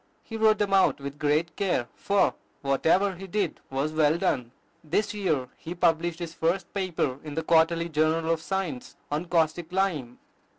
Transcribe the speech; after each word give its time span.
He 0.23 0.35
wrote 0.35 0.57
them 0.57 0.73
out 0.73 0.99
with 0.99 1.19
great 1.19 1.55
care; 1.55 1.87
for 1.93 2.33
whatever 2.63 3.13
he 3.13 3.27
did 3.27 3.59
was 3.69 3.93
well 3.93 4.17
done. 4.17 4.51
This 4.83 5.13
year 5.13 5.49
he 5.57 5.75
published 5.75 6.17
his 6.17 6.33
first 6.33 6.73
paper 6.73 7.19
in 7.23 7.35
the 7.35 7.43
"Quarterly 7.43 7.87
Journal 7.87 8.31
of 8.31 8.41
Science" 8.41 8.95
on 9.11 9.25
caustic 9.25 9.71
lime. 9.71 10.17